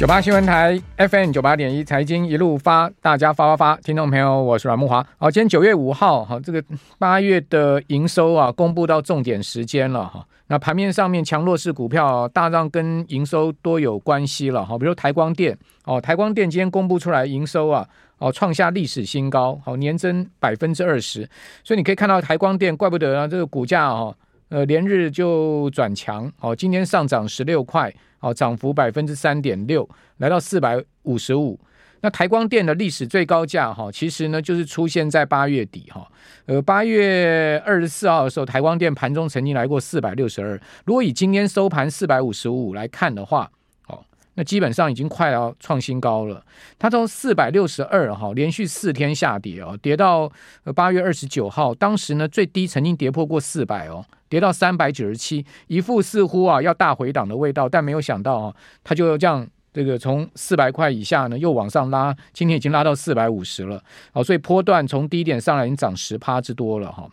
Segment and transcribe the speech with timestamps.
[0.00, 5.06] 九八新闻台 FM 九八点一财经一路发，大家发发发，听众朋友，我是阮木华。
[5.18, 6.64] 好，今天九月五号，哈，这个
[6.98, 10.26] 八月的营收啊，公布到重点时间了哈。
[10.46, 14.78] 那盘面上面强弱势股票大让跟营收多有关系了哈。
[14.78, 17.86] 比如台光电哦，台光电今天公布出来营收啊，
[18.16, 21.28] 哦，创下历史新高，好，年增百分之二十。
[21.62, 24.14] 所以你可以看到台光电，怪不得啊，这个股价啊，
[24.50, 27.92] 呃，连日就转强，哦，今天上涨十六块。
[28.22, 29.88] 哦，涨幅百分之三点六，
[30.18, 31.58] 来到四百五十五。
[32.02, 36.06] 那台光电的历史最高价哈，其实呢就是出现在八月底哈。
[36.44, 40.60] 呃，八月二十四号的时候，台光电盘中曾经来过四百六十二。
[40.84, 43.50] 如果以今天收盘四百五十五来看的话，
[43.86, 44.04] 哦，
[44.34, 46.44] 那基本上已经快要创新高了。
[46.78, 50.30] 它从四百六十二哈，连续四天下跌哦，跌到
[50.74, 54.04] 八月二十九号，当时呢最低曾经跌破过四百哦。
[54.30, 67.10] 跌到三百九十七，一副似乎啊要大回档的味道，但没有想到啊，它就这样这个从四百块以下呢又往上拉，今天已经拉到四百五十了，好，所以波段从低点上来已经涨十趴之多了哈。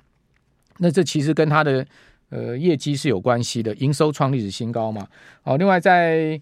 [0.78, 1.84] 那这其实跟它的
[2.30, 5.08] 呃业绩是有关系的，营收创历史新高嘛。
[5.42, 6.40] 好，另外在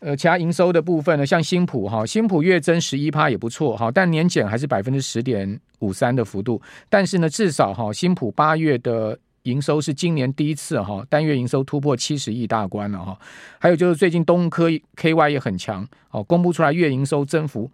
[0.00, 9.16] 呃其他营收的部分呢，像新普哈，新普月增十一趴也不错哈，但年减还是百分之十点五三的幅度，但是呢至少哈新普八月的。
[9.48, 13.18] 营收是今年第一次哈，单月营收突破七十亿大关了哈。
[13.58, 17.70] 还有就是最近东科 KY 也很强哦，公布出来月营收增幅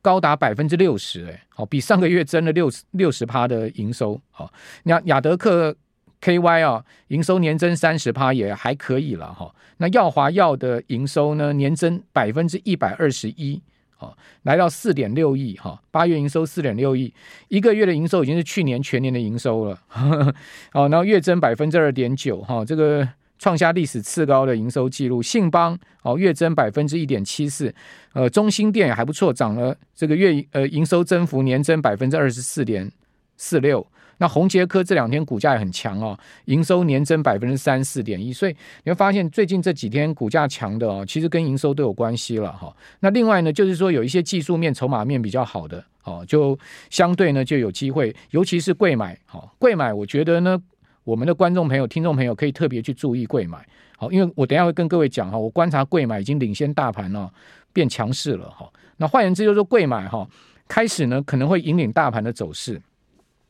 [0.00, 4.20] 高达百分之六十，哎，好，比上个月增了六十六十趴的营收。
[4.30, 4.52] 好，
[4.84, 5.76] 那亚德克
[6.20, 9.52] KY 啊，营收年增三十趴也还可以了哈。
[9.78, 13.60] 那耀华药的营收呢，年增百分之一百二十一。
[13.98, 17.12] 哦，来到四点六亿哈，八月营收四点六亿，
[17.48, 19.78] 一个月的营收已经是去年全年的营收了。
[19.88, 25.20] 好， 然后月增百分之二点九哈，这个创下历史次高的营收记录。
[25.20, 27.74] 信邦哦，月增百分之一点七四，
[28.12, 32.90] 呃，中兴店也还不错，涨了这个月呃营收增幅年增百分之二十四点
[33.36, 33.86] 四六。
[34.18, 42.74] 那宏杰科这两天股价也很强哦，营收年增百分之三四点一，所以你会发现最近这几天股价强的哦，其实跟营收都有关系了哈。
[43.00, 46.58] 那另外呢，就是说有一些技术面、筹码面比较好的哦，就
[46.90, 50.60] 相对呢就有机会，尤其是贵买哦，贵买我觉得呢，
[51.04, 53.64] 我们的观众朋友、听众朋友可以特别去注意贵买
[53.96, 57.30] 好，因为我等下会跟各位讲哈，我观察贵买已经领先大盘哦，
[57.72, 58.68] 变强势了哈。
[58.96, 60.28] 那换言之就是说贵买哈，
[60.66, 62.82] 开始呢可能会引领大盘的走势。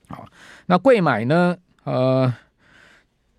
[0.08, 0.26] 好，
[0.66, 1.56] 那贵买呢？
[1.84, 2.30] 呃，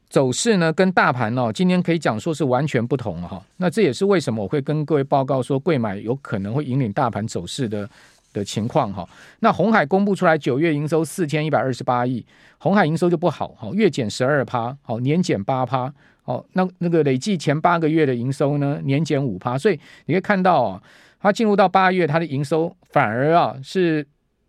[0.09, 3.39] 走势呢跟大盘哦，今天可以讲说是完全不同哈。
[3.57, 7.87] 那这也是为什么我会跟各位报告说，贵买有可能会引领大盘走势的
[8.33, 9.07] 的情况哈。
[9.41, 12.25] 那红海公布出来九月营收四千一百二十八亿，
[12.57, 15.93] 红海营收就不好哈，月减十二趴，好，年减八趴，
[16.23, 20.81] 好，那那个累计前八个月的营收呢，年减五趴，所以你可以看到啊，
[21.19, 24.07] 它进入到八月，它的营收反而啊是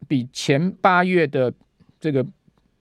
[0.08, 1.52] 比前八月的。
[2.00, 2.24] 这个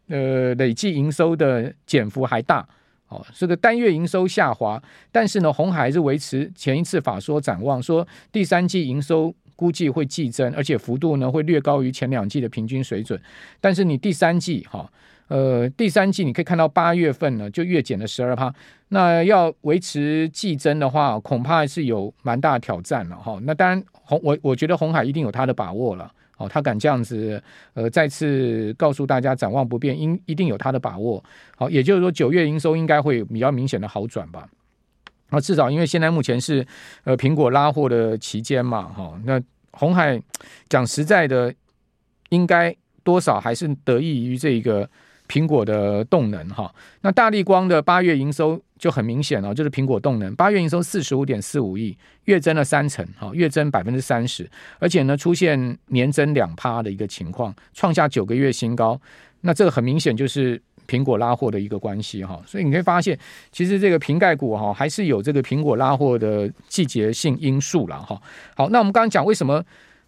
[0.08, 2.68] 呃累计营收的减幅还大
[3.10, 4.82] 哦，这个单月营收下滑，
[5.12, 13.20] 但是呢，红海是维持前一次法说展望，说第三季营收估计会季增，而且幅度呢会略高于前两季的平均水准。
[13.60, 14.90] 但是你第三季哈，
[15.28, 18.54] 呃，第三季你可以看到八月份呢就月减了十二趴，
[18.90, 23.40] 那要维持季增的话，恐怕是有蛮大挑战了哈。
[23.44, 26.12] 那当然红我我觉得红海一定有他的把握了。
[26.40, 27.42] 哦，他敢这样子，
[27.74, 31.22] 呃，再次告诉大家展望不变，应一定有他的把握。
[31.58, 34.48] 好，也就是说九月营收应该会比较明显的好转吧。
[35.30, 36.66] 啊，至少因为现在目前是
[37.04, 39.40] 呃苹果拉货的期间嘛，哈，那
[39.72, 40.20] 红海
[40.70, 41.54] 讲实在的，
[42.30, 44.90] 应该多少还是得益于这个
[45.30, 46.70] 苹果的动能哈。
[47.02, 48.62] 那大立光的八月营收。
[48.80, 58.98] 就很明显了，就是苹果动能八月营收四十五点四五亿，月增了三成，哈，月增百分之三十，而且呢出现年增两趴的一个情况，创下九个月新高。
[59.42, 60.58] 那这个很明显就是
[60.88, 63.20] 苹果拉货的一个关系，哈，所以你可以发现，
[63.52, 68.22] 其实这个瓶盖股哈还是有这个苹果拉货的季节性因素了，哈。
[68.56, 69.62] 好，那我们刚刚讲为什么，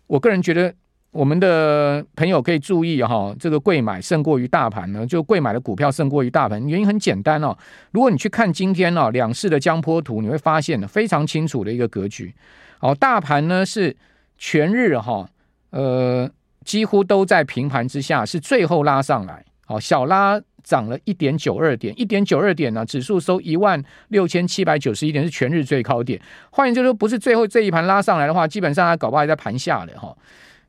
[0.07, 0.73] 我个人觉得。
[1.11, 7.55] 我们的朋友可以注意哈，这个贵买胜过于大盘呢，就贵买的股票胜过于大盘，原因很简单哦。
[7.91, 12.33] 如果你去看今天哦两市的江波图，你会发现非常清楚的一个格局。
[12.79, 13.95] 哦，大盘呢是
[14.37, 15.27] 全日哈，
[15.71, 16.29] 呃，
[16.63, 26.21] 几乎都在平盘之下，是最后拉上来，哦，小拉涨了一点九二点，一点九二点呢，指数收一万六千七百九十一点，是全日最高点。
[26.51, 30.15] 换言之，说不是最后这一盘拉上来的话，基本上它搞不好在盘下的哈。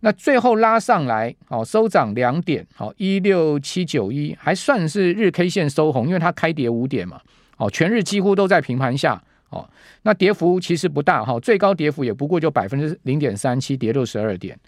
[0.04, 7.20] 那最后拉上来，好收涨两点，好一六七九一，还算是日 K 线收红，因为它开跌五点嘛，
[7.56, 9.64] 哦全日几乎都在平盘下，哦，
[10.02, 14.58] 那跌幅其实不大哈，最高跌幅也不过就百分之零点三七，跌六十二点。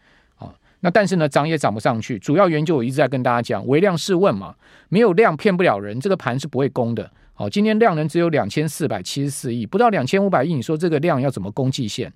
[0.81, 4.54] 那但是呢，涨也涨不上去，主要原因就我一直在跟大家讲，唯量是问嘛，
[4.90, 7.10] 没有量骗不了人，这个盘是不会攻的。
[7.32, 12.12] 好，今天量能只有两千四百七十四亿，不到两千五百亿，你说这个量要怎么攻季线？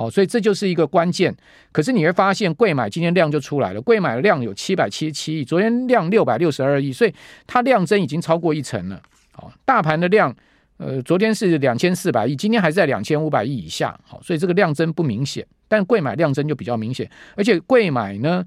[0.00, 1.36] 好，所以这就是一个关键。
[1.72, 7.12] 可是你会发现，贵买今天量就出来了，贵买的量有七百七十七亿，昨天量六百六十二亿，所以
[7.46, 8.98] 它量增已经超过一成了。
[9.32, 10.34] 好，大盘的量。
[10.78, 17.06] 呃，昨天是两千四百亿，今天还是在两千五百亿以下，好，所以这个量增不明显，但贵买量增就比较明显，
[17.36, 18.42] 而且贵买呢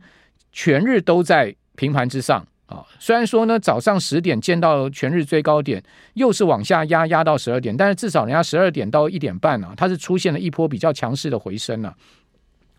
[0.51, 2.85] 全日都在平盘之上啊。
[2.99, 5.83] 虽然说呢早上十点见到全日最高点，
[6.13, 11.95] 又是往下压压到十二点，但是至少人家十二点到一点半啊，它是出现了一波比较强势的回升了，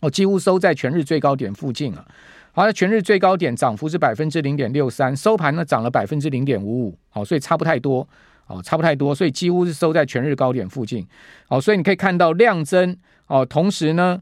[0.00, 2.04] 哦，几乎收在全日最高点附近啊。
[2.52, 8.08] 好，全日最高点涨幅是百分之零点六三，收盘呢涨了百分之零点五五，好，所以差不太多。
[8.46, 11.02] 哦，差不太多，所以几乎是收在全日高点附近。
[11.48, 12.94] 哦，所以你可以看到量增
[13.26, 14.20] 哦，同时呢，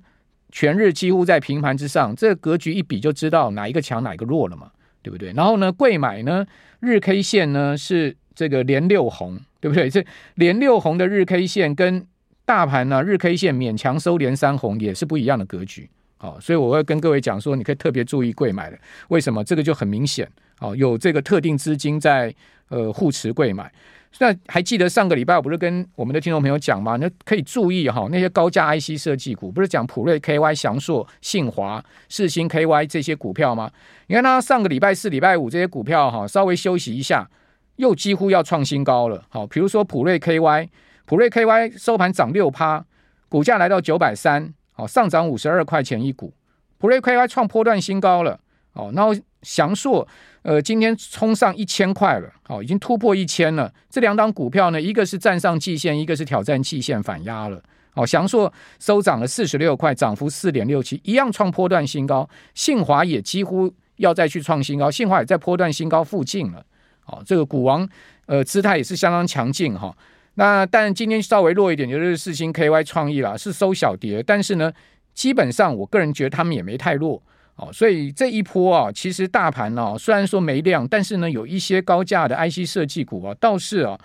[0.52, 4.70] 全日几乎在平盘之上，这个格局一比就知道哪一个强哪一个弱了嘛，
[5.02, 5.32] 对不对？
[5.32, 6.46] 然后呢，贵买呢，
[6.80, 9.90] 日 K 线呢是这个连六红，对不对？
[9.90, 10.04] 这
[10.36, 12.06] 连六红的日 K 线跟
[12.44, 15.88] 大盘呢日 K 线勉强收连三红也是不一样的格局。
[16.18, 18.78] 哦，所以我会跟各位讲说，你可以特别注意贵买的，
[19.08, 19.42] 为什么？
[19.42, 20.28] 这个就很明显
[20.60, 22.32] 哦，有这个特定资金在
[22.68, 23.72] 呃护持贵买。
[24.18, 26.96] 那还记得上个礼拜我不是跟我们的听众朋友讲吗？
[26.96, 33.70] 那可以注意哈，那些高价 IC 设计股，不是讲普瑞 KY、祥硕、信华、世芯 KY 这些股票吗？
[34.06, 37.28] 你看它上个礼拜四、礼拜五这些股票哈，稍微休息一下，
[37.76, 39.24] 又几乎要创新高了。
[39.28, 40.68] 好，比如说普瑞 KY，
[41.06, 42.84] 普瑞 KY 收盘涨六趴，
[43.28, 46.34] 股价来到九百三，好，上涨五十二块钱一股，
[46.78, 48.38] 普瑞 KY 创波段新高了。
[48.74, 50.06] 哦，然后祥硕。
[50.42, 53.72] 呃，今天冲上一千块了，好，已经突破一千了。
[53.88, 57.62] 这两档股票呢，一个是站上季线，一个是挑战季线反压了。
[57.94, 62.28] 好，祥硕收涨了四十六块，涨幅四点六七，一样创波段新高。
[62.54, 66.64] 信华也几乎要再去创新高，信华也在波段新高附近了。
[67.04, 67.88] 好，这个股王
[68.26, 69.96] 呃姿态也是相当强劲哈。
[70.34, 74.72] 那但今天稍微弱一点，就是四星 KY 创意了，是收小跌，但是呢，
[75.14, 77.22] 基本上我个人觉得他们也没太弱。
[77.56, 83.96] 哦，所以这一波啊，其实大盘呢、啊，虽然说没量，但是呢，有一些高价的 IC 设计股啊，倒是啊，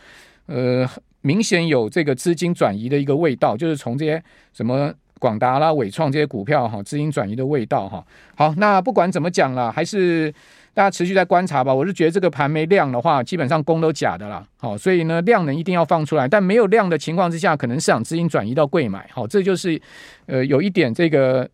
[0.47, 0.87] 呃，
[1.21, 4.21] 明显有这个资金转移的一个味道，就是从这些
[4.53, 8.05] 什么广达啦、纬创这些股票哈、资金转移的味道哈、
[8.35, 10.31] 好，那不管怎么讲啦，还是
[10.73, 11.73] 大家持续在观察吧。
[11.73, 14.45] 我是觉得这个盘没量的话，基本上攻都假的啦。
[14.57, 19.09] 好，所以呢，量能一定要放出来，但没有量的情况之下，可能市场资金转移到柜买。
[19.11, 19.81] 好，这就是
[20.25, 21.49] 呃，有一点这个。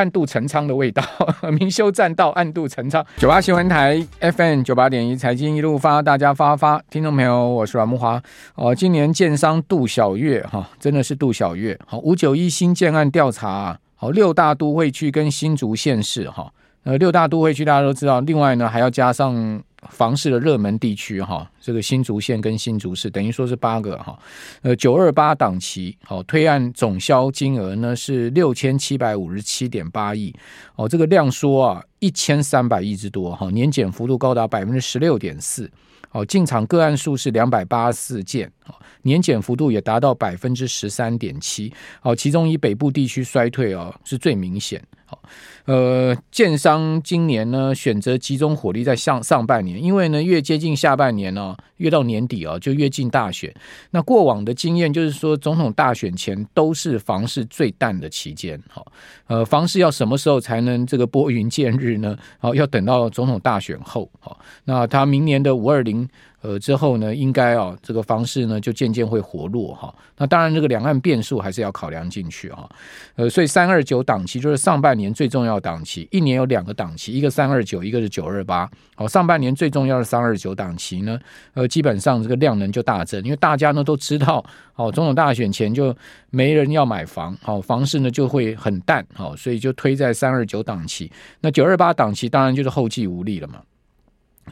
[0.00, 1.02] 暗度陈仓的味道，
[1.60, 3.04] 明修栈道，暗度陈仓。
[3.18, 6.80] 九八新闻台 FM 九八点一，财经一路发，大家发发。
[6.88, 8.18] 听众朋友，我是阮木华。
[8.54, 11.78] 哦，今年建商杜小月哈，真的是杜小月。
[11.86, 16.50] 好，五九一新建案调查，好，六大都会区跟新竹县市哈，
[16.84, 19.62] 呃，六大都会区大家都知道，另外呢还要加上。
[19.88, 24.18] 房市的热门地区哈，这个新竹县跟新竹市等于说是八个哈，
[24.62, 30.34] 呃九二八档期好，推案总销金额呢是六千七百五十七点八亿。
[30.76, 35.70] 哦，这个量缩啊一千三百亿之多哈，年减幅度高达百分之十六点四。
[36.12, 41.72] 哦，进场个案数是两百八十四件哦，年减幅度也达到百分之十三点七。
[42.02, 44.82] 哦，其中以北部地区衰退哦是最明显。
[45.10, 45.20] 好
[45.64, 53.52] 呃，建商今年呢选择集中火力在上上半年，因为呢越接近下半年呢、哦，越到年底啊、哦，就越近大选。
[53.90, 58.60] 那过往的经验就是说，总统大选前都是房市最淡的期间。
[58.68, 58.86] 好，
[59.26, 62.16] 呃，房市要什么时候才能这个拨云见日呢？
[62.38, 64.08] 好，要等到总统大选后。
[64.20, 66.08] 好，那他明年的五二零。
[66.42, 69.94] 呃，之后呢，应该啊，这个房市呢就渐渐会活络哈。
[70.16, 72.68] 那当然，这个两岸变数还是要考量进去哈。
[73.16, 78.70] 呃，所以三二九档期就是上半年最重要档期，一年有两个档期，一个三二九，一个是九二八。
[78.94, 81.18] 好，上半年最重要的三二九档期呢，
[81.52, 84.42] 呃，基本上这个量能就大增，因为大家呢都知道，
[84.76, 85.94] 哦，总统大选前就
[86.30, 91.10] 没人要买房，好，房市呢就会很淡，好，所以就推在三二九档期。
[91.40, 93.60] 那九二八档期当然就是后继无力了嘛。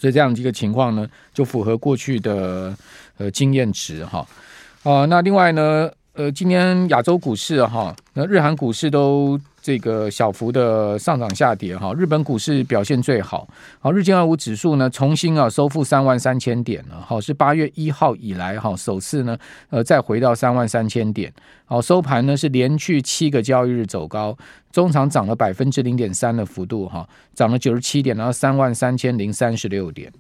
[0.00, 2.74] 所以这样一个情况呢，就符合过去的
[3.18, 4.26] 呃经验值哈。
[4.82, 9.38] 呃，那另外呢，呃，今天亚洲股市哈，那日韩股市都。
[9.68, 13.46] 这个小幅的上涨下跌哈，日本股市表现最好，
[13.78, 19.36] 好，日经二五指数呢重新啊收复三万三千点了，好，是八月一号以来哈首次呢
[19.68, 21.30] 呃再回到三万三千点，
[21.66, 24.34] 好，收盘呢是连续七个交易日走高，
[24.72, 30.10] 中场涨了百分之零点三的幅度哈，涨了九十七点，然后三万三千零三十六点。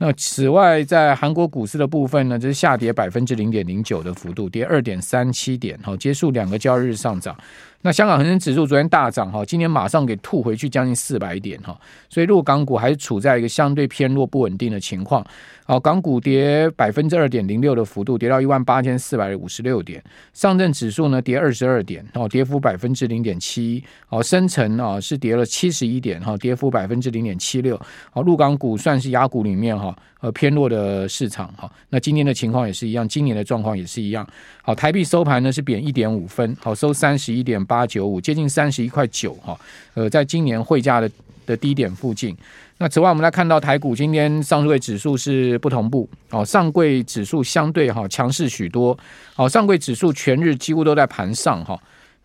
[0.00, 7.36] 那此外，在韩国股市的部分呢，就是下跌百分之零点零九的幅度，跌二点三七点，好，结束两个交易日上涨。
[7.80, 11.78] 那香港恒生指数昨天大涨哈，今天马上给吐回去将近四百点哈，
[12.08, 15.24] 所以陆港股还是处在一个相对偏弱不稳定的情况。
[15.64, 20.02] 好，港股跌百分之二点零六的幅度，跌到一万八千四百五十六点。
[20.32, 23.84] 上证指数呢跌二十二点，哦，跌幅百分之零点七一。
[24.24, 27.80] 深成啊是跌了七十一点，哈，跌幅百分之零点七六。
[28.10, 29.87] 好，陆港股算是亚股里面哈
[30.20, 31.70] 呃偏弱的市场哈。
[31.90, 34.26] 那今天的情况也是一样，今年的状况也是一样。
[34.62, 39.58] 好，台币收盘呢是贬一点五分，好，收三十一点八九五，接近三十一块九哈，
[39.94, 41.10] 呃，在今年汇价的
[41.46, 42.36] 的低点附近。
[42.80, 48.96] 那此外，我们来看到台股今天上柜指数是不同步，哦，上柜指数相对哈强势许多，
[49.34, 51.76] 哦，上柜指数全日几乎都在盘上哈，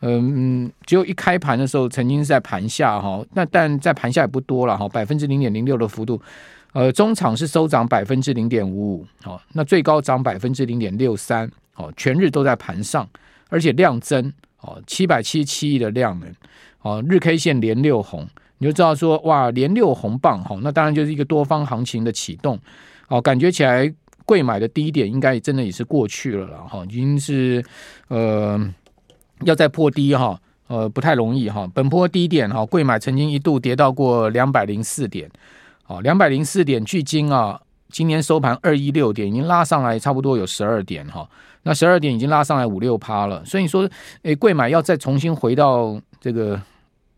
[0.01, 6.21] 嗯，只有一开盘的时候曾经是在盘下哈，那但在盘下也不多了哈，百分之零点零六的幅度，
[6.73, 11.49] 呃，中场是收涨百分之零点五五，哦，那最高涨百分之零点六三。
[11.75, 13.09] 哦，全日都在盘上，
[13.49, 16.31] 而且量增哦，七百七十七亿的量能
[16.83, 18.27] 哦，日 K 线连六红，
[18.59, 22.59] 你就知道说哇，连六红棒哈，那当然就是一个多方行情的启动
[23.07, 23.91] 哦，感觉起来
[24.23, 27.65] 贵买的低点应该真的也是过去了了哈，已经是
[28.07, 28.71] 呃
[29.43, 35.27] 要再破低哈，呃不太容易哈，本波低点哈，贵买曾经一度跌到过两百零四点，
[35.87, 37.59] 哦，两百零四点距今啊，
[37.89, 41.29] 今年收盘二一六点，已经拉上来差不多有十二点哈。
[41.63, 43.89] 那十二点已经拉上来五六趴了，所以说，
[44.23, 46.61] 诶，贵买要再重新回到这个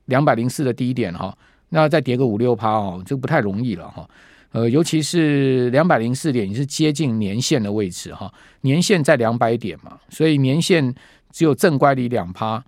[0.06, 1.36] 两百零四的低点哈，
[1.70, 4.08] 那再跌个五六趴哦，就不太容易了哈。
[4.52, 8.32] 呃，尤其是两百零四点，也是接近年线的位置哈，
[8.62, 10.94] 年线在两百点嘛，所以年线
[11.32, 12.64] 只有正乖离两趴。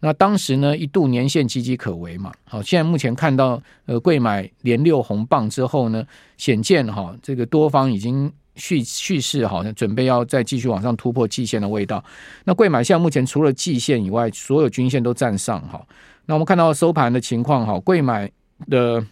[0.00, 2.32] 那当时呢，一度年线岌岌可危嘛。
[2.44, 6.04] 好，现在目前看到呃，贵买连六红棒之后呢，
[6.36, 8.32] 显见哈，这个多方已经。
[8.58, 12.02] 蓄蓄势好像准备要再继续往上突破季线的味道。
[12.44, 15.86] 那贵买现在目前除了季线以外，所有均线都站上哈。
[16.24, 18.32] 那我们看到收盘的情况哈，柜买
[18.70, 19.04] 的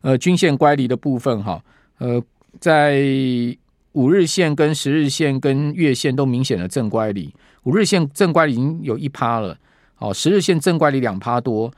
[0.00, 1.62] 呃均线乖离的部分哈，
[1.98, 2.22] 呃，
[2.58, 3.02] 在
[3.92, 7.30] 五日线跟十日线跟月线都明显的正乖离。
[7.64, 9.56] 五日线正乖离已经有一趴了，
[9.98, 11.72] 哦，十日线正乖离两趴多。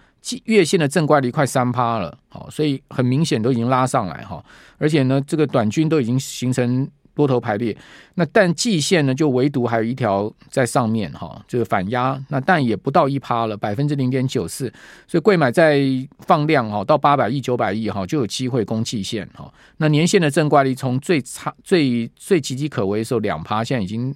[0.44, 4.42] 月线的正乖离快三趴了，好，所以很明显都已经拉上来哈，
[4.78, 7.76] 而且呢，这个短均都已经形成多头排列，
[8.14, 14.72] 那但季线呢，就唯独还有一条在上面哈，这个反压，那但也不到一趴了，百分之零点九四，
[15.06, 15.82] 所以贵买在
[16.20, 24.14] 放量哈，到八百亿九百亿哈，就有机会攻季线哈，那年线的正乖离从最差最最岌岌可危的时候两趴，现在已经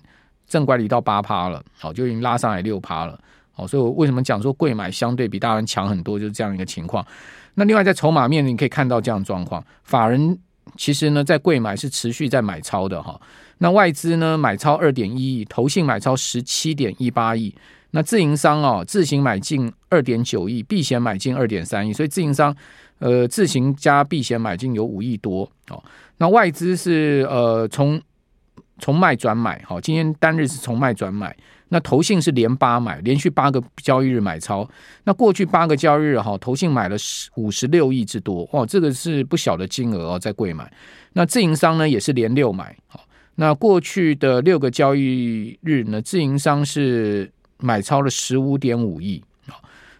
[0.48, 3.18] 正乖离到八趴了，好，就已经拉上来六趴了。
[3.54, 7.04] 哦，所以我为什么讲说柜买相对比大盘强很多，就是这样一个情况。
[7.54, 10.38] 那另外在筹码面，你可以看到这样状况，法人
[10.76, 13.20] 其实呢在柜买是持续在买超的哈。
[13.58, 17.52] 那外资呢买超二点一亿，投信买超十七点一八亿，
[17.90, 22.54] 那自营商哦自行买进二点九亿，避险买进二点三亿，所以自营商
[23.00, 25.82] 呃自行加避险买进有五亿多哦。
[26.18, 28.00] 那外资是呃从
[28.78, 31.36] 从卖转买，好，今天单日是从卖转买。
[31.70, 34.66] 那投信是连八买，连续八个交易日买超。
[35.04, 40.72] 那过去八个交易日哈，投信买了十五十六亿之多，哇，这个是不小的金额哦，在贵买。
[41.12, 43.04] 那自营商呢也是连六买，好，
[43.34, 49.22] 那过去的六个交易日呢，自营商是买超了十五点五亿。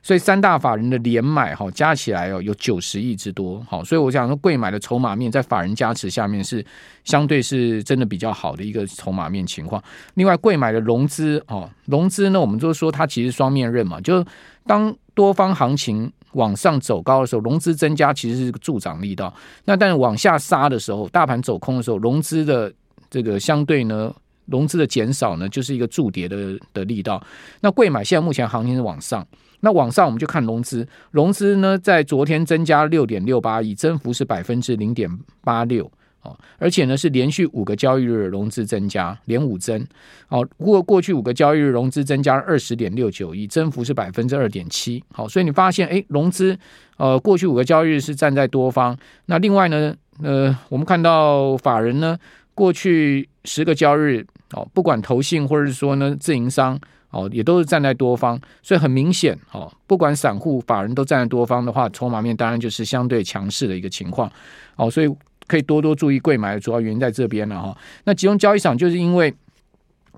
[0.03, 6.65] 所以三大法人的连买哈，加起来哦有九十亿之多，好，所以我想说贵买的筹码面在法人加持下面是
[7.05, 9.83] 相对是真的比较好的一个筹码面情况。
[10.15, 14.25] 另外贵买的融资哦，融资呢，我们就是说它其实双面刃嘛，就
[14.67, 19.33] 当多方行情往上走高的时候，融资增加其实是助长力道。
[19.65, 22.73] 那但往下杀的时候，大盘走空的时候，融资的
[23.11, 24.15] 这个相对呢，
[24.51, 27.23] 融资的减少呢，就是一个筑跌的的力道。
[27.61, 29.27] 那贵买现在目前行情是往上。
[29.61, 35.11] 那往上我们就看融资，融资呢在昨天增加六点六八亿，增幅是百分之零点
[35.43, 35.85] 八六
[36.23, 39.85] 哦，而且呢是连续五个交易日融资增加，连五增
[40.29, 40.49] 哦。
[40.59, 45.03] 过过去五个交易日融资增加二十点六九亿，增幅是百分之二点七。
[45.11, 46.57] 好，所以你发现诶，融资
[46.97, 48.97] 呃过去五个交易日是站在多方。
[49.27, 52.17] 那另外呢，呃，我们看到法人呢
[52.55, 56.79] 过去十个交易日哦，不管投信或者是说呢自营商。
[57.11, 64.31] 哦，也都是站在多方，所以很明显，哦，不管散户、法人都站在多方的话，筹码面当然就是相对强势的一个情况。
[64.77, 65.09] 哦，所以
[65.47, 67.75] 可以多多注意柜买的主要原因在这边了哈。
[68.05, 69.35] 那集中交易场就是因为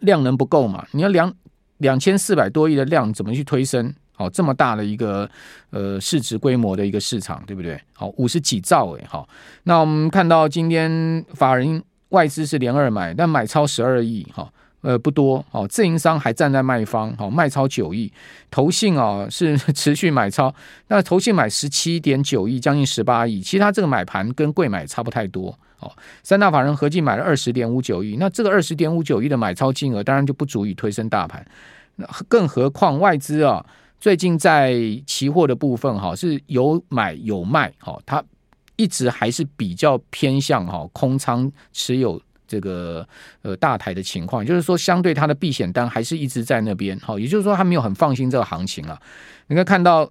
[0.00, 1.32] 量能不够嘛，你要两
[1.78, 3.94] 两千四百多亿的量怎么去推升？
[4.16, 5.30] 哦，这么大的一个
[5.70, 7.80] 呃市值规模的一个市场，对不对？
[7.94, 9.28] 好，五十几兆哎，好，
[9.62, 14.48] 那我们看到今天法人外资是连二买，但买超十二亿，哈，
[14.82, 18.12] 呃不多，哦，自营商还站在卖方，好，卖超九亿，
[18.50, 20.54] 投信啊是 持续买超，
[20.88, 25.90] 那投信买十七点九亿，将近十八亿，其他这个买盘跟贵买差不太多，哦，
[26.22, 31.44] 三大法人合计买了二十点五九亿，那这个二十点五九亿的买超金额，当然就不足以推升大盘，
[31.96, 33.64] 那更何况外资啊。
[34.00, 34.74] 最近在
[35.06, 38.24] 期货的部分哈，是有买有卖哈，它
[38.80, 43.06] 一直还是比较偏向哈空仓持有这个
[43.42, 48.98] 呃大台的情况，就是说相对它的避险单还是一直在那边哈，也就是说它没有很放心这个行情啊。
[49.48, 50.10] 你可以看到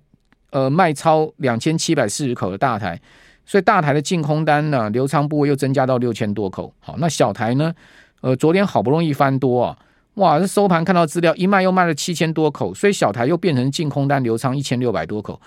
[0.52, 3.02] 呃卖超两千七百四十口的大台，
[3.44, 6.72] 所以大台的净空单呢留仓部位又增加到六千多口。
[6.80, 7.74] 好，那小台呢，
[8.22, 9.78] 呃昨天好不容易翻多啊。
[10.20, 15.40] 哇，这收盘看到资料，一卖又卖了七千多口，所以小台又变成净空单留仓一千六百多口，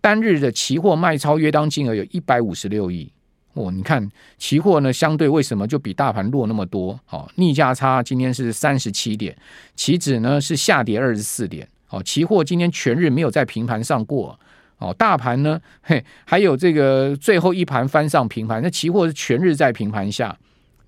[0.00, 3.12] 单日的期货卖超约当金额有一百五十六亿。
[3.54, 4.08] 哦，你看
[4.38, 6.98] 期货呢，相对为什么就比大盘弱那么多？
[7.10, 9.36] 哦，逆价差今天是三十七点，
[9.74, 11.68] 期指呢是下跌二十四点。
[11.88, 14.38] 哦，期货今天全日没有在平盘上过。
[14.78, 20.38] 哦，大盘呢，嘿，还有这个最后一盘翻上平盘，那期货是全日在平盘下。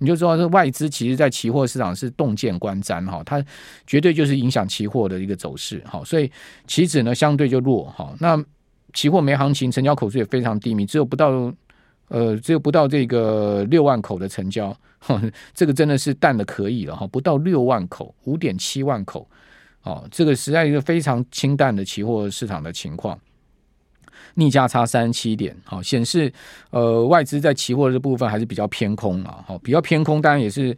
[0.03, 3.41] 你就知道，这外资其实，在期货市场是洞见观瞻哈，它
[3.87, 6.29] 绝对就是影响期货的一个走势哈，所以
[6.67, 8.13] 期指呢相对就弱哈。
[8.19, 8.37] 那
[8.93, 11.31] 期货没行情，成交口数也非常低迷，只有不到
[12.09, 14.77] 呃，只有不到这个六万口的成交，
[15.55, 19.29] 这个真的是淡的可以了哈，不到六万口，五点七万口，
[19.85, 23.17] 哦，这个实在一个非常清淡的期货市场的情况。
[24.35, 26.33] 逆价差三十七点，好，显示
[26.71, 30.77] 呃外资在期货的这部分还是比较偏空啊，好，比较偏空，当然也是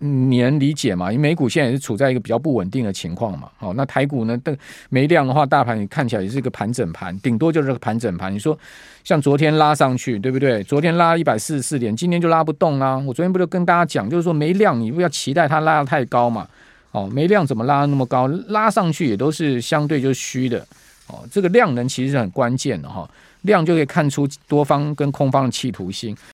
[0.00, 4.56] 你能理解嘛，因为美股现在也是处在一个比较不稳定的情况嘛，好，那台股呢，但
[4.90, 8.32] 没量的话，大盘也看起来也是一个盘整盘，顶多就是个盘整盘。
[8.32, 8.56] 你说
[9.02, 10.62] 像昨天拉上去，对不对？
[10.62, 12.96] 昨天拉一百四十四点，今天就拉不动啊。
[12.98, 16.46] 我昨天不就跟大家讲，就是说没量，你不要期待它拉得太高嘛，
[16.92, 18.28] 哦，没量怎么拉那么高？
[18.48, 20.64] 拉上去也都是相对就虚的。
[21.08, 23.08] 哦，这个量能其实是很关键的哈，
[23.42, 26.16] 量就可以看出多方跟空方的企图心。